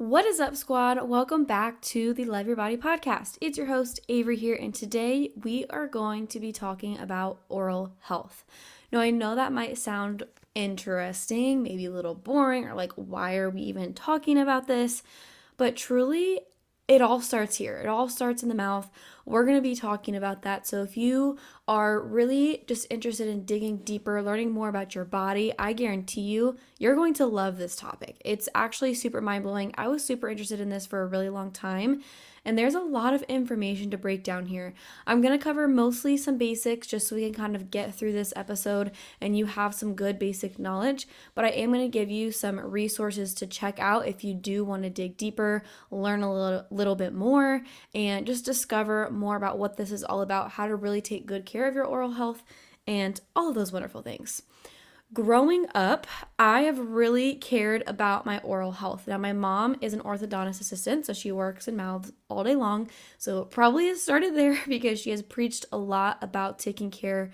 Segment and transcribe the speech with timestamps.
[0.00, 1.06] What is up, squad?
[1.06, 3.36] Welcome back to the Love Your Body podcast.
[3.42, 7.92] It's your host, Avery, here, and today we are going to be talking about oral
[8.00, 8.42] health.
[8.90, 10.22] Now, I know that might sound
[10.54, 15.02] interesting, maybe a little boring, or like, why are we even talking about this?
[15.58, 16.40] But truly,
[16.90, 17.76] it all starts here.
[17.76, 18.90] It all starts in the mouth.
[19.24, 20.66] We're going to be talking about that.
[20.66, 25.52] So, if you are really just interested in digging deeper, learning more about your body,
[25.56, 28.20] I guarantee you, you're going to love this topic.
[28.24, 29.72] It's actually super mind blowing.
[29.78, 32.02] I was super interested in this for a really long time.
[32.44, 34.74] And there's a lot of information to break down here.
[35.06, 38.12] I'm going to cover mostly some basics just so we can kind of get through
[38.12, 41.06] this episode and you have some good basic knowledge.
[41.34, 44.64] But I am going to give you some resources to check out if you do
[44.64, 47.62] want to dig deeper, learn a little, little bit more,
[47.94, 51.46] and just discover more about what this is all about, how to really take good
[51.46, 52.42] care of your oral health,
[52.86, 54.42] and all of those wonderful things.
[55.12, 56.06] Growing up,
[56.38, 59.08] I have really cared about my oral health.
[59.08, 62.88] Now, my mom is an orthodontist assistant, so she works in mouths all day long.
[63.18, 67.32] So, probably started there because she has preached a lot about taking care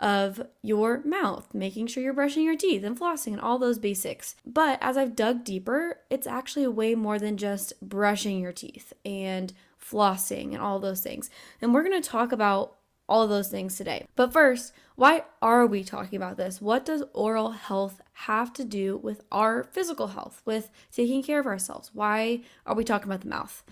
[0.00, 4.34] of your mouth, making sure you're brushing your teeth and flossing and all those basics.
[4.46, 9.52] But as I've dug deeper, it's actually way more than just brushing your teeth and
[9.78, 11.28] flossing and all those things.
[11.60, 12.77] And we're going to talk about
[13.08, 14.06] all of those things today.
[14.16, 16.60] But first, why are we talking about this?
[16.60, 21.46] What does oral health have to do with our physical health, with taking care of
[21.46, 21.90] ourselves?
[21.94, 23.62] Why are we talking about the mouth?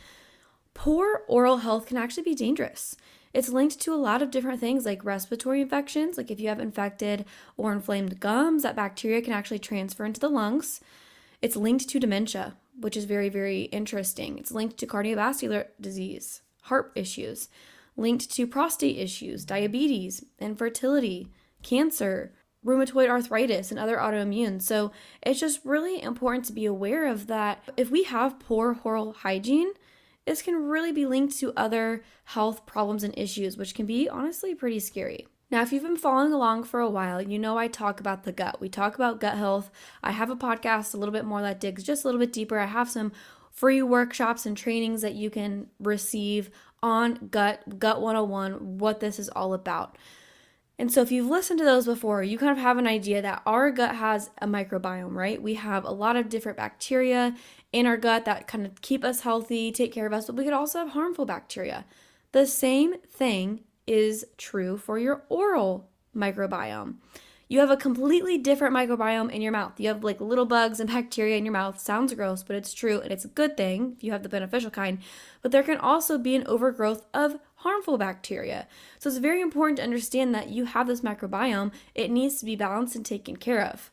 [0.73, 2.97] Poor oral health can actually be dangerous.
[3.35, 6.61] It's linked to a lot of different things like respiratory infections, like if you have
[6.61, 7.27] infected
[7.57, 10.81] or inflamed gums, that bacteria can actually transfer into the lungs.
[11.43, 14.39] It's linked to dementia, which is very, very interesting.
[14.39, 17.49] It's linked to cardiovascular disease, heart issues
[17.97, 21.29] linked to prostate issues, diabetes, infertility,
[21.63, 22.33] cancer,
[22.65, 24.61] rheumatoid arthritis, and other autoimmune.
[24.61, 24.91] So
[25.23, 27.63] it's just really important to be aware of that.
[27.77, 29.73] If we have poor oral hygiene,
[30.27, 34.55] this can really be linked to other health problems and issues, which can be honestly
[34.55, 35.29] pretty scary.
[35.49, 38.33] Now, if you've been following along for a while, you know I talk about the
[38.33, 38.61] gut.
[38.61, 39.71] We talk about gut health.
[40.03, 42.59] I have a podcast a little bit more that digs just a little bit deeper.
[42.59, 43.13] I have some
[43.57, 46.51] free workshops and trainings that you can receive
[46.83, 49.97] on gut gut 101 what this is all about.
[50.79, 53.41] And so if you've listened to those before, you kind of have an idea that
[53.47, 55.41] our gut has a microbiome, right?
[55.41, 57.35] We have a lot of different bacteria
[57.73, 60.45] in our gut that kind of keep us healthy, take care of us, but we
[60.45, 61.87] could also have harmful bacteria.
[62.33, 66.97] The same thing is true for your oral microbiome.
[67.49, 69.79] You have a completely different microbiome in your mouth.
[69.79, 71.79] You have like little bugs and bacteria in your mouth.
[71.79, 74.71] Sounds gross, but it's true and it's a good thing if you have the beneficial
[74.71, 74.99] kind.
[75.43, 78.67] But there can also be an overgrowth of harmful bacteria.
[78.99, 81.73] So it's very important to understand that you have this microbiome.
[81.95, 83.93] It needs to be balanced and taken care of.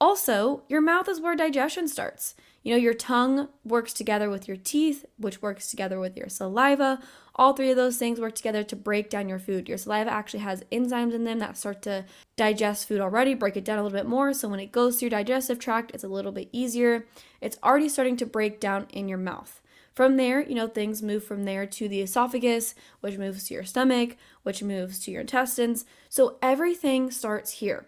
[0.00, 2.34] Also, your mouth is where digestion starts.
[2.68, 7.00] You know, your tongue works together with your teeth, which works together with your saliva.
[7.34, 9.70] All three of those things work together to break down your food.
[9.70, 12.04] Your saliva actually has enzymes in them that start to
[12.36, 14.34] digest food already, break it down a little bit more.
[14.34, 17.06] So when it goes through your digestive tract, it's a little bit easier.
[17.40, 19.62] It's already starting to break down in your mouth.
[19.94, 23.64] From there, you know, things move from there to the esophagus, which moves to your
[23.64, 25.86] stomach, which moves to your intestines.
[26.10, 27.86] So everything starts here.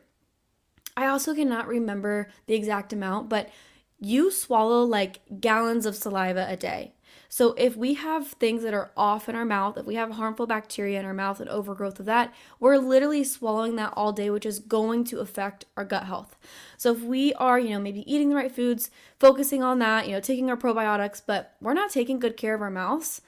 [0.96, 3.50] I also cannot remember the exact amount, but
[4.00, 6.94] you swallow like gallons of saliva a day.
[7.32, 10.48] So if we have things that are off in our mouth, if we have harmful
[10.48, 14.44] bacteria in our mouth and overgrowth of that, we're literally swallowing that all day, which
[14.44, 16.36] is going to affect our gut health.
[16.76, 18.90] So if we are, you know, maybe eating the right foods,
[19.20, 22.62] focusing on that, you know, taking our probiotics, but we're not taking good care of
[22.62, 23.22] our mouths,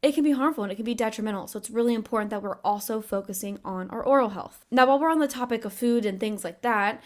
[0.00, 1.46] it can be harmful and it can be detrimental.
[1.46, 4.64] So it's really important that we're also focusing on our oral health.
[4.70, 7.02] Now, while we're on the topic of food and things like that,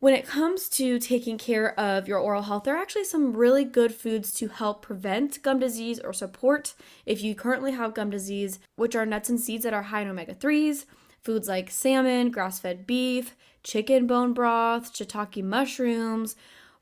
[0.00, 3.64] when it comes to taking care of your oral health, there are actually some really
[3.64, 6.72] good foods to help prevent gum disease or support
[7.04, 10.08] if you currently have gum disease, which are nuts and seeds that are high in
[10.08, 10.86] omega 3s,
[11.22, 16.34] foods like salmon, grass fed beef, chicken bone broth, shiitake mushrooms,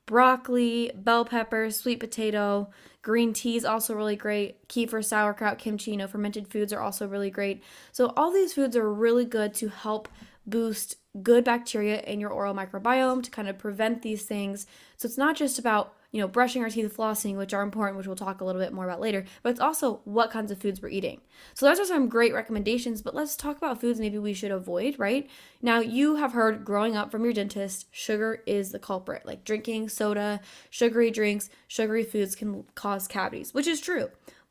[0.07, 2.71] broccoli, bell peppers, sweet potato,
[3.03, 4.69] green tea is also really great.
[4.69, 7.65] Kefir, sauerkraut, kimchi, you know, fermented foods are also really great.
[7.91, 10.09] So, all these foods are really good to help
[10.47, 14.67] boost good bacteria in your oral microbiome to kind of prevent these things.
[14.97, 18.07] So, it's not just about you know, brushing our teeth, flossing, which are important, which
[18.07, 20.81] we'll talk a little bit more about later, but it's also what kinds of foods
[20.81, 21.21] we're eating.
[21.53, 24.99] So those are some great recommendations, but let's talk about foods maybe we should avoid,
[24.99, 25.29] right?
[25.61, 29.27] Now, you have heard growing up from your dentist, sugar is the culprit.
[29.27, 30.41] Like drinking soda,
[30.71, 34.09] sugary drinks, sugary foods can cause cavities, which is true.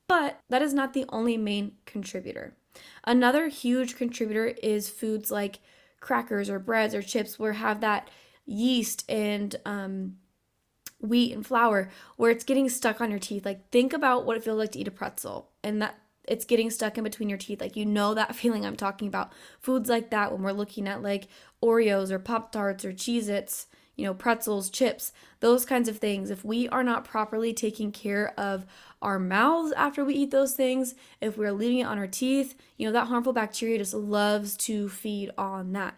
[0.07, 2.55] But that is not the only main contributor.
[3.03, 5.59] Another huge contributor is foods like
[6.07, 8.09] crackers or breads or chips, where have that
[8.45, 10.15] yeast and um,
[11.01, 13.45] wheat and flour where it's getting stuck on your teeth.
[13.45, 16.69] Like think about what it feels like to eat a pretzel and that it's getting
[16.69, 17.59] stuck in between your teeth.
[17.59, 19.33] Like you know that feeling I'm talking about.
[19.59, 21.27] Foods like that when we're looking at like
[21.61, 25.11] Oreos or Pop Tarts or Cheez Its, you know, pretzels, chips,
[25.41, 26.29] those kinds of things.
[26.29, 28.65] If we are not properly taking care of
[29.01, 32.87] our mouths after we eat those things, if we're leaving it on our teeth, you
[32.87, 35.95] know, that harmful bacteria just loves to feed on that.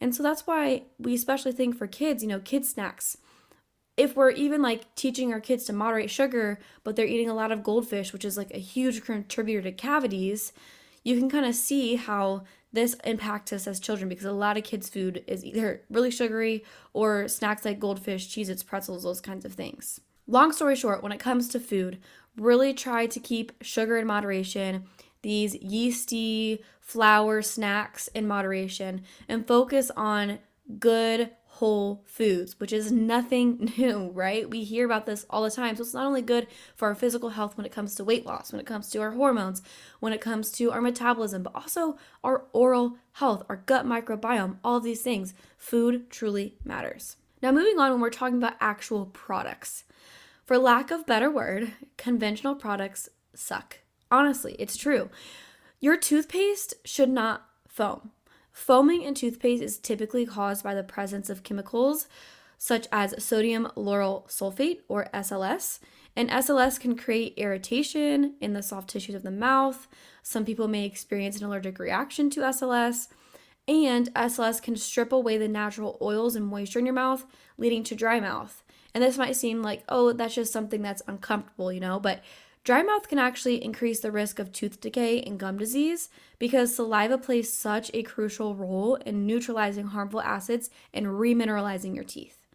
[0.00, 3.18] And so that's why we especially think for kids, you know, kids snacks
[3.98, 7.50] if we're even like teaching our kids to moderate sugar, but they're eating a lot
[7.50, 10.52] of goldfish, which is like a huge contributor to cavities,
[11.02, 14.64] you can kind of see how this impacts us as children because a lot of
[14.64, 19.44] kids' food is either really sugary or snacks like goldfish, Cheez Its, pretzels, those kinds
[19.44, 20.00] of things.
[20.26, 21.98] Long story short, when it comes to food,
[22.36, 24.84] really try to keep sugar in moderation,
[25.22, 30.38] these yeasty flour snacks in moderation, and focus on
[30.78, 34.48] good whole foods, which is nothing new, right?
[34.48, 35.74] We hear about this all the time.
[35.74, 36.46] So it's not only good
[36.76, 39.10] for our physical health when it comes to weight loss, when it comes to our
[39.10, 39.60] hormones,
[39.98, 44.76] when it comes to our metabolism, but also our oral health, our gut microbiome, all
[44.76, 45.34] of these things.
[45.56, 47.16] Food truly matters.
[47.42, 49.82] Now, moving on, when we're talking about actual products,
[50.44, 53.78] for lack of better word, conventional products suck.
[54.12, 55.10] Honestly, it's true.
[55.80, 58.12] Your toothpaste should not foam.
[58.58, 62.08] Foaming in toothpaste is typically caused by the presence of chemicals
[62.58, 65.78] such as sodium lauryl sulfate or SLS.
[66.16, 69.86] And SLS can create irritation in the soft tissues of the mouth.
[70.24, 73.06] Some people may experience an allergic reaction to SLS.
[73.68, 77.26] And SLS can strip away the natural oils and moisture in your mouth,
[77.58, 78.64] leading to dry mouth.
[78.92, 82.24] And this might seem like, oh, that's just something that's uncomfortable, you know, but
[82.64, 87.16] Dry mouth can actually increase the risk of tooth decay and gum disease because saliva
[87.16, 92.46] plays such a crucial role in neutralizing harmful acids and remineralizing your teeth.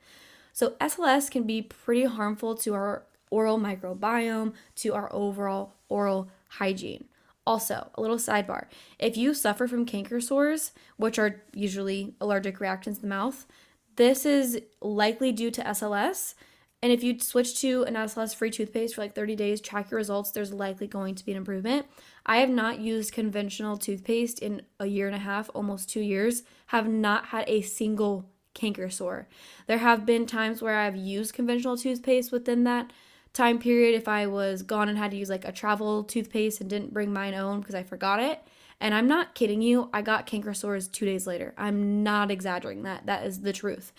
[0.51, 7.05] So, SLS can be pretty harmful to our oral microbiome, to our overall oral hygiene.
[7.45, 8.67] Also, a little sidebar
[8.99, 13.47] if you suffer from canker sores, which are usually allergic reactions in the mouth,
[13.95, 16.35] this is likely due to SLS
[16.83, 19.97] and if you switch to an SLS free toothpaste for like 30 days, track your
[19.97, 21.85] results, there's likely going to be an improvement.
[22.25, 26.43] I have not used conventional toothpaste in a year and a half, almost two years,
[26.67, 29.29] have not had a single canker sore.
[29.65, 32.91] There have been times where I've used conventional toothpaste within that
[33.31, 36.69] time period if I was gone and had to use like a travel toothpaste and
[36.69, 38.41] didn't bring mine own because I forgot it.
[38.81, 41.53] And I'm not kidding you, I got canker sores two days later.
[41.57, 43.05] I'm not exaggerating that.
[43.05, 43.93] That is the truth.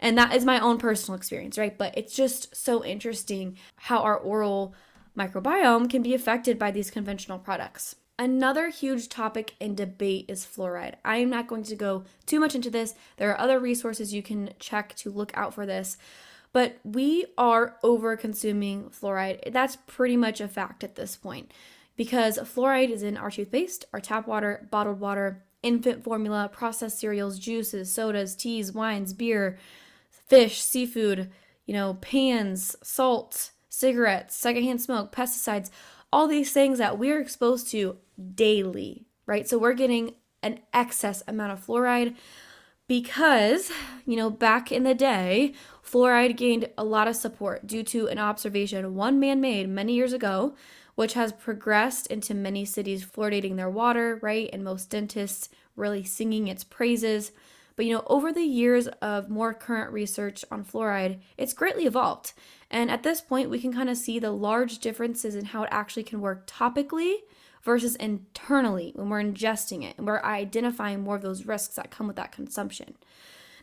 [0.00, 1.76] And that is my own personal experience, right?
[1.76, 4.74] But it's just so interesting how our oral
[5.16, 7.96] microbiome can be affected by these conventional products.
[8.18, 10.94] Another huge topic in debate is fluoride.
[11.04, 12.94] I am not going to go too much into this.
[13.16, 15.96] There are other resources you can check to look out for this.
[16.52, 19.52] But we are over consuming fluoride.
[19.52, 21.50] That's pretty much a fact at this point
[21.96, 27.40] because fluoride is in our toothpaste, our tap water, bottled water, infant formula, processed cereals,
[27.40, 29.58] juices, sodas, teas, wines, beer,
[30.34, 31.30] fish, seafood,
[31.64, 35.70] you know, pans, salt, cigarettes, secondhand smoke, pesticides,
[36.12, 37.96] all these things that we're exposed to
[38.34, 39.48] daily, right?
[39.48, 42.16] So we're getting an excess amount of fluoride
[42.88, 43.70] because,
[44.06, 45.54] you know, back in the day,
[45.88, 50.12] fluoride gained a lot of support due to an observation one man made many years
[50.12, 50.56] ago,
[50.96, 54.50] which has progressed into many cities fluoridating their water, right?
[54.52, 57.30] And most dentists really singing its praises.
[57.76, 62.32] But you know, over the years of more current research on fluoride, it's greatly evolved.
[62.70, 65.68] And at this point, we can kind of see the large differences in how it
[65.72, 67.16] actually can work topically
[67.62, 72.06] versus internally when we're ingesting it and we're identifying more of those risks that come
[72.06, 72.94] with that consumption.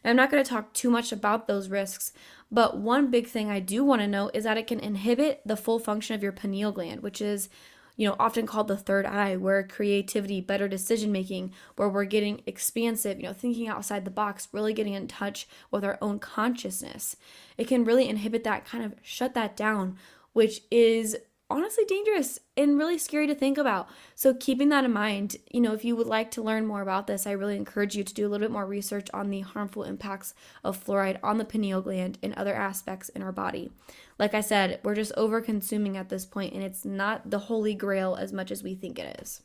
[0.03, 2.11] Now, I'm not going to talk too much about those risks,
[2.51, 5.55] but one big thing I do want to know is that it can inhibit the
[5.55, 7.49] full function of your pineal gland, which is
[7.95, 12.41] you know, often called the third eye, where creativity, better decision making, where we're getting
[12.45, 17.15] expansive, you know, thinking outside the box, really getting in touch with our own consciousness.
[17.57, 19.97] It can really inhibit that, kind of shut that down,
[20.33, 21.17] which is
[21.51, 23.89] honestly dangerous and really scary to think about.
[24.15, 27.07] So, keeping that in mind, you know, if you would like to learn more about
[27.07, 29.83] this, I really encourage you to do a little bit more research on the harmful
[29.83, 33.71] impacts of fluoride on the pineal gland and other aspects in our body.
[34.17, 37.75] Like I said, we're just over consuming at this point, and it's not the holy
[37.75, 39.41] grail as much as we think it is.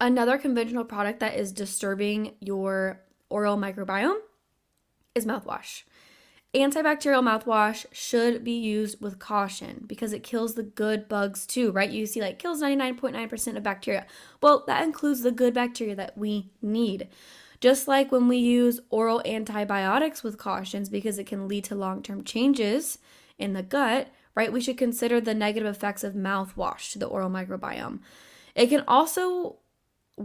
[0.00, 4.18] Another conventional product that is disturbing your oral microbiome
[5.14, 5.82] is mouthwash.
[6.52, 11.90] Antibacterial mouthwash should be used with caution because it kills the good bugs too, right?
[11.90, 14.04] You see, like, kills 99.9% of bacteria.
[14.42, 17.06] Well, that includes the good bacteria that we need.
[17.60, 22.02] Just like when we use oral antibiotics with cautions because it can lead to long
[22.02, 22.98] term changes
[23.38, 27.30] in the gut, right, we should consider the negative effects of mouthwash to the oral
[27.30, 28.00] microbiome.
[28.56, 29.59] It can also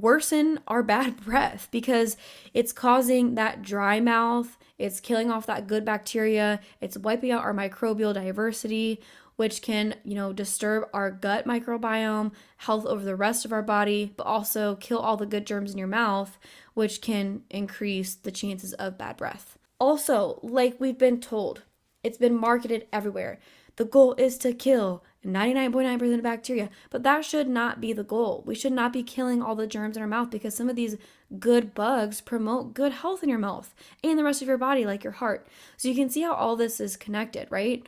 [0.01, 2.17] worsen our bad breath because
[2.53, 7.53] it's causing that dry mouth, it's killing off that good bacteria, it's wiping out our
[7.53, 9.01] microbial diversity,
[9.35, 14.13] which can, you know, disturb our gut microbiome, health over the rest of our body,
[14.15, 16.37] but also kill all the good germs in your mouth,
[16.73, 19.57] which can increase the chances of bad breath.
[19.79, 21.63] Also, like we've been told,
[22.03, 23.39] it's been marketed everywhere.
[23.75, 28.43] The goal is to kill 99.9% of bacteria, but that should not be the goal.
[28.45, 30.97] We should not be killing all the germs in our mouth because some of these
[31.39, 35.03] good bugs promote good health in your mouth and the rest of your body, like
[35.03, 35.47] your heart.
[35.77, 37.87] So you can see how all this is connected, right?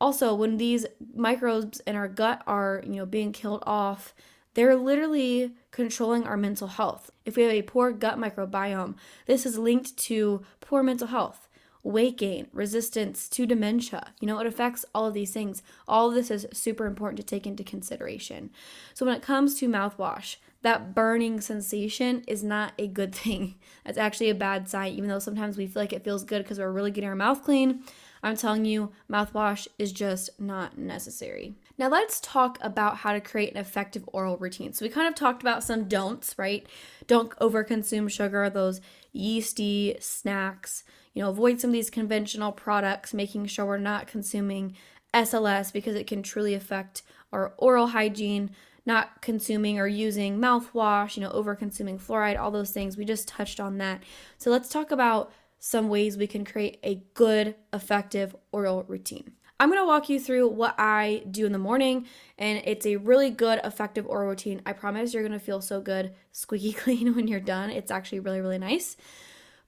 [0.00, 4.14] Also, when these microbes in our gut are, you know, being killed off,
[4.54, 7.10] they're literally controlling our mental health.
[7.24, 8.94] If we have a poor gut microbiome,
[9.26, 11.45] this is linked to poor mental health
[11.86, 14.12] weight gain, resistance to dementia.
[14.20, 15.62] You know, it affects all of these things.
[15.86, 18.50] All of this is super important to take into consideration.
[18.92, 23.54] So, when it comes to mouthwash, that burning sensation is not a good thing.
[23.84, 26.58] That's actually a bad sign, even though sometimes we feel like it feels good because
[26.58, 27.84] we're really getting our mouth clean.
[28.22, 31.54] I'm telling you, mouthwash is just not necessary.
[31.78, 34.72] Now, let's talk about how to create an effective oral routine.
[34.72, 36.66] So, we kind of talked about some don'ts, right?
[37.06, 38.80] Don't overconsume sugar, those
[39.12, 40.84] yeasty snacks
[41.16, 44.76] you know, avoid some of these conventional products, making sure we're not consuming
[45.14, 47.02] SLS because it can truly affect
[47.32, 48.50] our oral hygiene,
[48.84, 52.98] not consuming or using mouthwash, you know, over consuming fluoride, all those things.
[52.98, 54.02] We just touched on that.
[54.36, 59.35] So let's talk about some ways we can create a good, effective oral routine.
[59.58, 62.96] I'm going to walk you through what I do in the morning, and it's a
[62.96, 64.60] really good, effective oral routine.
[64.66, 67.70] I promise you're going to feel so good, squeaky clean when you're done.
[67.70, 68.96] It's actually really, really nice.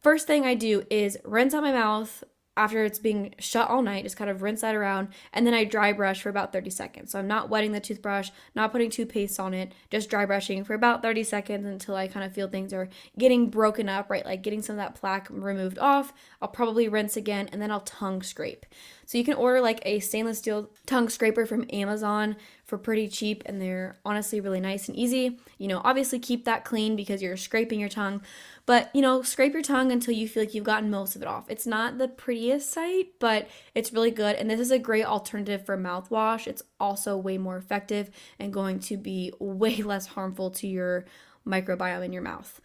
[0.01, 2.23] First thing I do is rinse out my mouth
[2.59, 5.65] after it's being shut all night, just kind of rinse that around, and then I
[5.65, 7.13] dry brush for about 30 seconds.
[7.13, 10.75] So I'm not wetting the toothbrush, not putting toothpaste on it, just dry brushing for
[10.75, 14.25] about 30 seconds until I kind of feel things are getting broken up, right?
[14.25, 16.13] Like getting some of that plaque removed off.
[16.43, 18.67] I'll probably rinse again, and then I'll tongue scrape.
[19.07, 22.37] So you can order like a stainless steel tongue scraper from Amazon
[22.69, 25.39] for pretty cheap and they're honestly really nice and easy.
[25.57, 28.21] You know, obviously keep that clean because you're scraping your tongue,
[28.67, 31.29] but you know, scrape your tongue until you feel like you've gotten most of it
[31.29, 31.47] off.
[31.49, 35.65] It's not the prettiest sight, but it's really good and this is a great alternative
[35.65, 36.47] for mouthwash.
[36.47, 41.07] It's also way more effective and going to be way less harmful to your
[41.47, 42.61] microbiome in your mouth.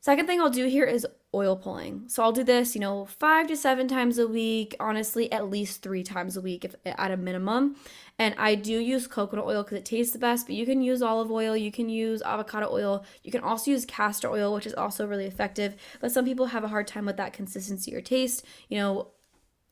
[0.00, 2.08] Second thing I'll do here is oil pulling.
[2.08, 5.82] So I'll do this, you know, five to seven times a week, honestly, at least
[5.82, 7.76] three times a week if, at a minimum.
[8.18, 11.02] And I do use coconut oil because it tastes the best, but you can use
[11.02, 14.74] olive oil, you can use avocado oil, you can also use castor oil, which is
[14.74, 15.76] also really effective.
[16.00, 18.44] But some people have a hard time with that consistency or taste.
[18.68, 19.08] You know,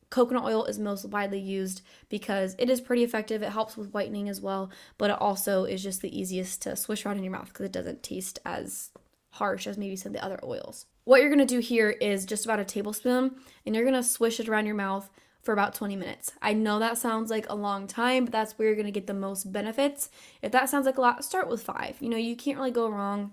[0.09, 3.43] coconut oil is most widely used because it is pretty effective.
[3.43, 7.05] It helps with whitening as well, but it also is just the easiest to swish
[7.05, 8.91] around in your mouth because it doesn't taste as
[9.31, 10.85] harsh as maybe some of the other oils.
[11.09, 14.47] What you're gonna do here is just about a tablespoon and you're gonna swish it
[14.47, 15.09] around your mouth
[15.41, 16.33] for about 20 minutes.
[16.39, 19.15] I know that sounds like a long time, but that's where you're gonna get the
[19.15, 20.11] most benefits.
[20.43, 21.97] If that sounds like a lot, start with five.
[21.99, 23.31] You know, you can't really go wrong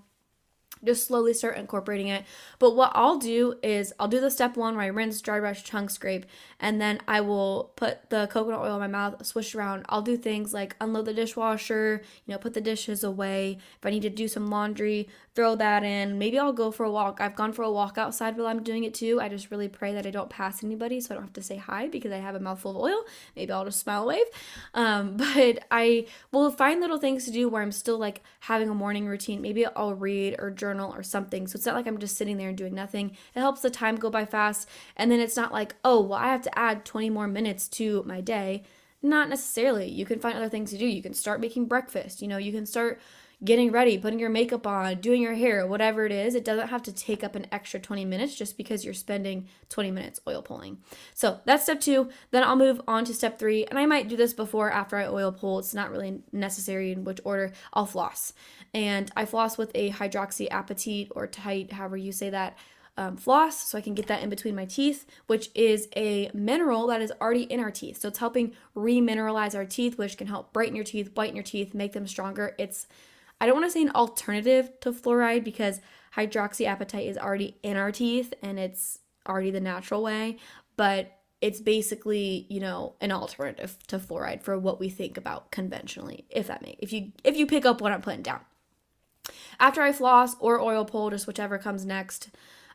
[0.84, 2.24] just slowly start incorporating it.
[2.58, 5.64] But what I'll do is I'll do the step one where I rinse, dry brush,
[5.64, 6.26] tongue scrape,
[6.60, 9.84] and then I will put the coconut oil in my mouth, swish around.
[9.88, 13.58] I'll do things like unload the dishwasher, you know, put the dishes away.
[13.78, 16.18] If I need to do some laundry, throw that in.
[16.18, 17.20] Maybe I'll go for a walk.
[17.20, 19.20] I've gone for a walk outside while I'm doing it too.
[19.20, 21.56] I just really pray that I don't pass anybody so I don't have to say
[21.56, 23.04] hi because I have a mouthful of oil.
[23.36, 24.26] Maybe I'll just smile wave.
[24.72, 28.74] Um, but I will find little things to do where I'm still like having a
[28.74, 29.42] morning routine.
[29.42, 31.46] Maybe I'll read or journal or something.
[31.46, 33.16] So it's not like I'm just sitting there and doing nothing.
[33.34, 34.68] It helps the time go by fast.
[34.96, 38.02] And then it's not like, oh, well, I have to add 20 more minutes to
[38.06, 38.64] my day.
[39.02, 39.88] Not necessarily.
[39.88, 40.86] You can find other things to do.
[40.86, 42.22] You can start making breakfast.
[42.22, 43.00] You know, you can start
[43.44, 46.34] getting ready, putting your makeup on, doing your hair, whatever it is.
[46.34, 49.90] It doesn't have to take up an extra 20 minutes just because you're spending 20
[49.90, 50.78] minutes oil pulling.
[51.14, 52.08] So that's step two.
[52.30, 53.66] Then I'll move on to step three.
[53.66, 55.58] And I might do this before after I oil pull.
[55.58, 57.52] It's not really necessary in which order.
[57.74, 58.32] I'll floss.
[58.72, 62.56] And I floss with a hydroxyapatite or tight, however you say that.
[62.98, 66.86] Um, floss so I can get that in between my teeth, which is a mineral
[66.86, 68.00] that is already in our teeth.
[68.00, 71.74] So it's helping remineralize our teeth, which can help brighten your teeth, whiten your teeth,
[71.74, 72.54] make them stronger.
[72.56, 72.86] It's
[73.40, 75.80] I don't want to say an alternative to fluoride because
[76.16, 80.38] hydroxyapatite is already in our teeth and it's already the natural way,
[80.76, 86.24] but it's basically, you know, an alternative to fluoride for what we think about conventionally,
[86.30, 88.40] if that may if you if you pick up what I'm putting down.
[89.58, 92.30] After I floss or oil pull, just whichever comes next,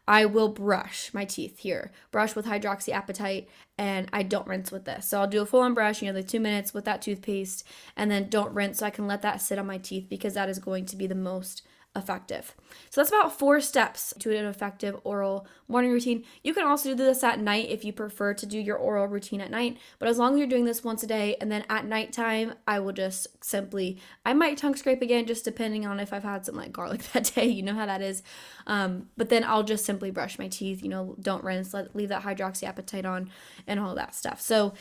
[0.07, 5.07] I will brush my teeth here, brush with hydroxyapatite, and I don't rinse with this.
[5.07, 7.65] So I'll do a full on brush, you know, the two minutes with that toothpaste,
[7.95, 10.49] and then don't rinse so I can let that sit on my teeth because that
[10.49, 11.61] is going to be the most
[11.95, 12.55] effective.
[12.89, 16.23] So that's about four steps to an effective oral morning routine.
[16.41, 19.41] You can also do this at night if you prefer to do your oral routine
[19.41, 21.85] at night, but as long as you're doing this once a day and then at
[21.85, 26.23] nighttime, I will just simply I might tongue scrape again just depending on if I've
[26.23, 28.23] had some like garlic that day, you know how that is.
[28.67, 32.09] Um, but then I'll just simply brush my teeth, you know, don't rinse, let leave
[32.09, 33.29] that hydroxyapatite on
[33.67, 34.39] and all that stuff.
[34.39, 34.73] So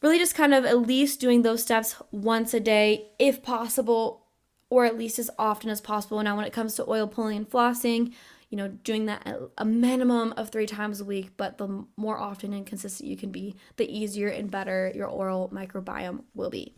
[0.00, 4.27] really just kind of at least doing those steps once a day if possible
[4.70, 6.22] or at least as often as possible.
[6.22, 8.12] Now, when it comes to oil pulling and flossing,
[8.50, 9.26] you know, doing that
[9.58, 13.30] a minimum of three times a week, but the more often and consistent you can
[13.30, 16.74] be, the easier and better your oral microbiome will be.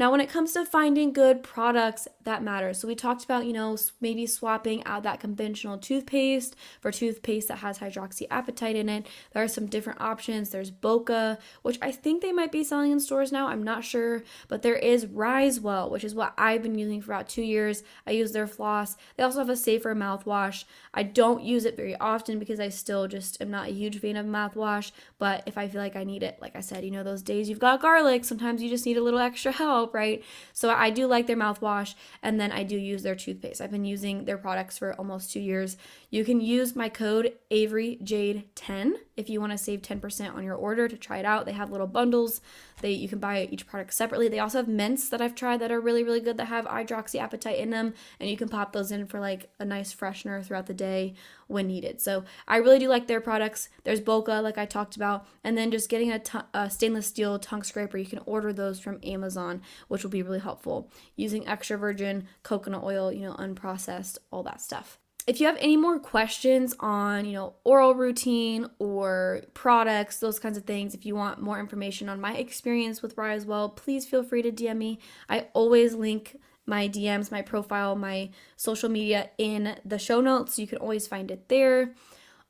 [0.00, 2.78] Now, when it comes to finding good products, that matters.
[2.78, 7.58] So, we talked about, you know, maybe swapping out that conventional toothpaste for toothpaste that
[7.58, 9.06] has hydroxyapatite in it.
[9.34, 10.48] There are some different options.
[10.48, 13.48] There's Boka, which I think they might be selling in stores now.
[13.48, 14.22] I'm not sure.
[14.48, 17.82] But there is Risewell, which is what I've been using for about two years.
[18.06, 18.96] I use their floss.
[19.18, 20.64] They also have a safer mouthwash.
[20.94, 24.16] I don't use it very often because I still just am not a huge fan
[24.16, 24.92] of mouthwash.
[25.18, 27.50] But if I feel like I need it, like I said, you know, those days
[27.50, 30.24] you've got garlic, sometimes you just need a little extra help help, right?
[30.52, 33.60] So I do like their mouthwash and then I do use their toothpaste.
[33.60, 35.76] I've been using their products for almost two years.
[36.10, 40.88] You can use my code AveryJade10 if you want to save 10% on your order
[40.88, 41.46] to try it out.
[41.46, 42.40] They have little bundles.
[42.80, 44.28] They you can buy each product separately.
[44.28, 47.58] They also have mints that I've tried that are really, really good that have hydroxyapatite
[47.58, 50.74] in them, and you can pop those in for like a nice freshener throughout the
[50.74, 51.14] day
[51.50, 52.00] when needed.
[52.00, 53.68] So I really do like their products.
[53.84, 57.38] There's Boka, like I talked about, and then just getting a, t- a stainless steel
[57.38, 57.98] tongue scraper.
[57.98, 60.90] You can order those from Amazon, which will be really helpful.
[61.16, 65.76] Using extra virgin coconut oil, you know, unprocessed, all that stuff if you have any
[65.76, 71.14] more questions on, you know, oral routine or products, those kinds of things, if you
[71.14, 74.98] want more information on my experience with Risewell, please feel free to DM me.
[75.28, 76.36] I always link
[76.70, 80.58] my DMs, my profile, my social media in the show notes.
[80.58, 81.94] You can always find it there.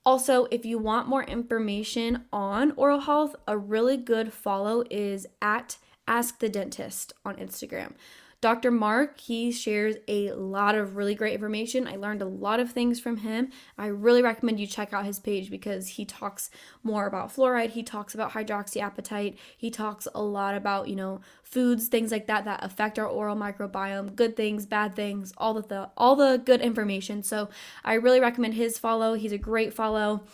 [0.06, 5.78] Also, if you want more information on oral health, a really good follow is at
[6.06, 7.94] Ask the Dentist on Instagram.
[8.40, 8.70] Dr.
[8.70, 11.86] Mark, he shares a lot of really great information.
[11.86, 13.50] I learned a lot of things from him.
[13.76, 16.50] I really recommend you check out his page because he talks
[16.82, 21.88] more about fluoride, he talks about hydroxyapatite, he talks a lot about, you know, foods,
[21.88, 26.16] things like that that affect our oral microbiome, good things, bad things, all the, all
[26.16, 27.22] the good information.
[27.22, 27.50] So,
[27.84, 29.14] I really recommend his follow.
[29.14, 30.24] He's a great follow.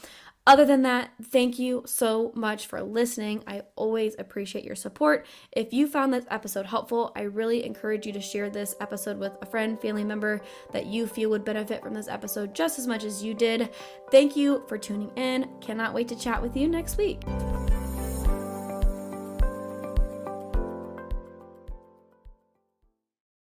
[0.46, 3.42] Other than that, thank you so much for listening.
[3.48, 5.26] I always appreciate your support.
[5.50, 9.32] If you found this episode helpful, I really encourage you to share this episode with
[9.42, 10.40] a friend, family member
[10.72, 13.70] that you feel would benefit from this episode just as much as you did.
[14.12, 15.48] Thank you for tuning in.
[15.60, 17.22] Cannot wait to chat with you next week.